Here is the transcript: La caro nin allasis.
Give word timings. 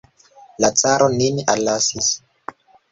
La 0.65 0.71
caro 0.81 1.11
nin 1.21 1.43
allasis. 1.57 2.13